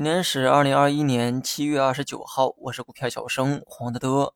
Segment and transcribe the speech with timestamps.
[0.00, 4.32] 今天是二零二一年七月二十九号，我是股票小生黄德德。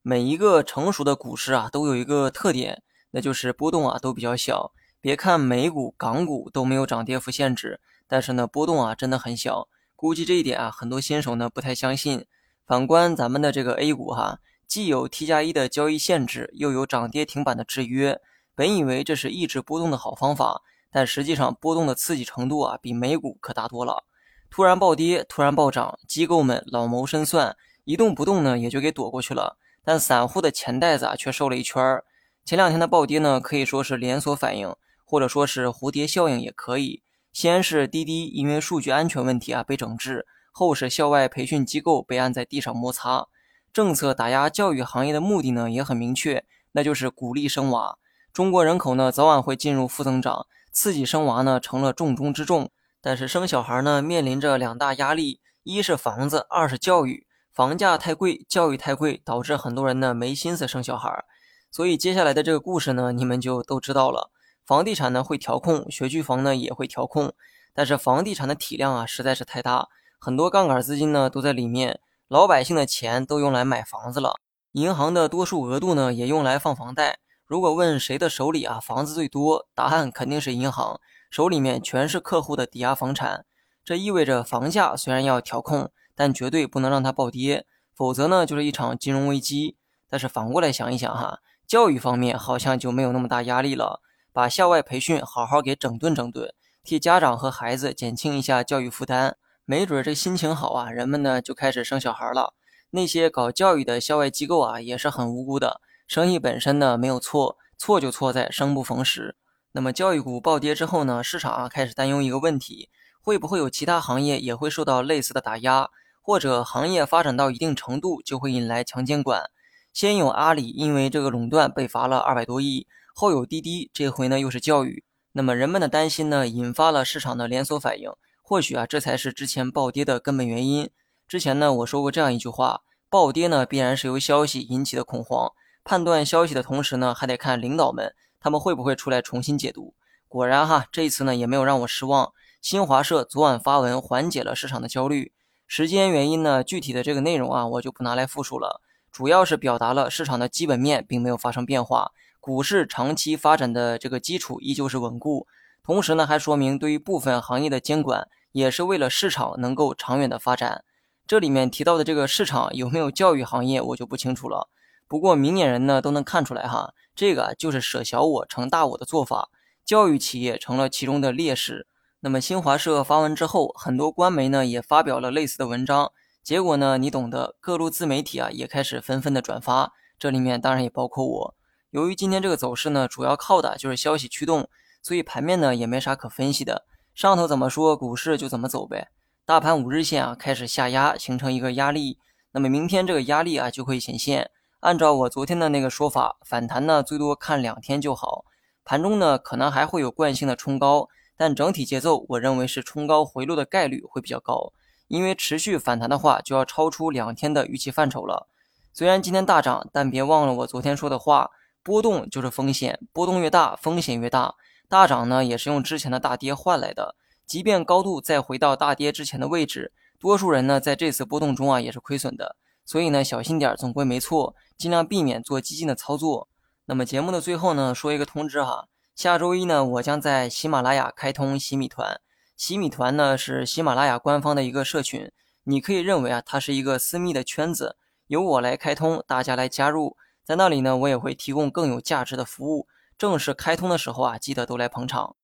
[0.00, 4.70] 每一个成熟的股市啊，都有一个特点，那就是波动啊都比较小。
[5.00, 9.66] 别看美股、港股都没有涨跌幅限制，但是呢波动啊真的很小。
[9.96, 12.24] 估计这一点啊，很多新手呢不太相信。
[12.64, 14.38] 反观咱们的这个 A 股哈，
[14.68, 18.20] 既有 T 加一的交易限制，又有涨跌停板的制约。
[18.54, 20.62] 本以为这是抑制波动的好方法，
[20.92, 24.04] 但实际上波动的刺激程度啊，比美股可大多了。
[24.50, 29.56] 突然暴跌，突然暴涨，机构们老谋深算，一动不动呢，也就给躲过去了。
[29.84, 32.04] 但散户的钱袋子啊，却瘦了一圈儿。
[32.44, 34.74] 前两天的暴跌呢，可以说是连锁反应，
[35.04, 37.02] 或者说是蝴蝶效应也可以。
[37.32, 43.28] 先是滴滴因为数据安全问题啊被整治，后是校外培训机构被按在地上摩擦。
[43.72, 47.98] 政策打压教育行业的目的呢，也很明确，那就是鼓励生娃。
[48.32, 52.70] 中国人口呢，早晚会进入负增长，刺激生娃呢，成了重中之重。
[53.00, 57.26] 但是生小孩呢，面临着两大压力，一是房子，二是教育。
[57.52, 61.24] 房价太贵，教育太贵，导致很多人呢没心思生小孩。
[61.70, 64.30] 所以接下来的这个故事呢，你们就都知道了。
[64.64, 67.32] 房地产呢会调控，学区房呢也会调控。
[67.74, 69.88] 但是房地产的体量啊实在是太大，
[70.18, 74.40] 很多杠杆资金呢都在里面，老百姓的钱都用来买房子了，
[74.72, 77.18] 银行的多数额度呢也用来放房贷。
[77.46, 81.00] 如果问谁的手里啊房子最多，答案肯定是银行。
[81.30, 83.44] 手里面全是客户的抵押房产，
[83.84, 89.76] 这意味着房价虽然要调控，但绝对不能让它暴跌，否则呢就是一场金融危机。
[90.08, 94.00] 但是反过来想一想哈，教育方面好像就没有那么大压力了，
[94.32, 102.54] 把校外培训好好给整顿整顿，替家长和孩子减轻一下教育负担，没准这心情好啊，人们呢就开始生小孩了。
[102.90, 109.36] 那些搞教育的校外机构啊也是很无辜的，生意本身呢没有错，错就错在生不逢时。
[109.78, 111.22] 那么教育股暴跌之后呢？
[111.22, 112.88] 市场啊开始担忧一个问题：
[113.20, 115.88] 会不会有其他行业也会受到类似的打压？
[116.20, 119.44] 或者行业发展到一定程度就会引来强监管？
[119.92, 125.04] 先有阿里因为这个垄断被罚了二百多亿，后有滴滴，这回呢又是教育。
[125.30, 128.10] 那么人们的担心呢，引发了市场的连锁反应。
[128.42, 130.90] 或许啊，这才是之前暴跌的根本原因。
[131.28, 135.52] 之前呢我说过这样一句话：暴跌呢必然是由消息引起的恐慌。
[135.84, 138.12] 判断消息的同时呢，还得看领导们。
[138.40, 139.94] 他们会不会出来重新解读？
[140.28, 142.32] 果然哈，这一次呢也没有让我失望。
[142.60, 145.32] 新华社昨晚发文缓解了市场的焦虑。
[145.66, 148.80] 时间原因呢，具体的这个内容啊，我就不拿来复述了。
[149.10, 155.46] 主要是表达了市场的基本面并没有发生变化，股市长期发展的这个基础依旧是稳固。
[155.82, 160.84] 同时呢，还说明对于部分行业的监管也是为了市场能够长远的发展。
[161.26, 164.68] 这里面提到的这个市场有没有教育行业，我就不清楚了。
[165.08, 166.92] 不过明眼人呢都能看出来哈。
[167.16, 169.48] 这个就是舍小我成大我的做法，
[169.84, 171.88] 教育企业成了其中的劣势。
[172.20, 181.54] 那么新华社发文之后，很多官媒呢也发表了类似的文章，结果呢你懂得，各路自媒体啊也开始纷纷的转发，这里面当然也包括我。
[181.90, 184.68] 由于今天这个走势呢主要靠的就是消息驱动，
[185.02, 189.08] 所以盘面呢也没啥可分析的，上头怎么说股市就怎么走呗。
[189.44, 192.18] 大盘五日线啊开始下压，形成一个压力，
[192.52, 194.50] 那么明天这个压力啊就会显现。
[194.80, 198.44] 按照我昨天的那个说法，反弹呢最多看两天就好。
[198.84, 204.72] 盘中呢可能还会有惯性的冲高，但整体节奏我认为是冲高回落的概率会比较高。
[205.08, 208.46] 因为持续反弹的话，就要超出两天的预期范畴了。
[208.92, 211.50] 虽然今天大涨，但别忘了我昨天说的话：
[211.82, 214.54] 波动就是风险，波动越大，风险越大。
[214.88, 217.16] 大涨呢也是用之前的大跌换来的，
[217.46, 222.56] 即便高度再回到大跌之前的位置，多数人呢在这次波动中啊也是亏损的。
[222.84, 226.48] 所以呢，小心点总归没错，尽量避免做激进的操作。
[226.86, 232.20] 那么节目的最后呢，说一个通知哈，下周一呢，我将在喜马拉雅开通喜米团。
[232.56, 235.30] 喜米团呢是喜马拉雅官方的一个社群，
[235.64, 237.96] 你可以认为啊，它是一个私密的圈子，
[238.28, 240.16] 由我来开通，大家来加入。
[240.42, 242.88] 在那里呢，我也会提供更有价值的服务。
[243.18, 245.36] 正式开通的时候啊，记得都来捧场。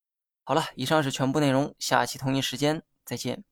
[0.45, 3.45] 好了，以上是全部内容，下期同一时间再见。